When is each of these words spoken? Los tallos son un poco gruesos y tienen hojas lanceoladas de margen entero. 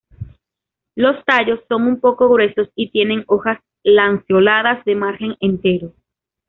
Los 0.95 1.23
tallos 1.25 1.59
son 1.69 1.85
un 1.85 1.99
poco 1.99 2.27
gruesos 2.27 2.69
y 2.73 2.89
tienen 2.89 3.23
hojas 3.27 3.59
lanceoladas 3.83 4.83
de 4.83 4.95
margen 4.95 5.35
entero. 5.41 5.93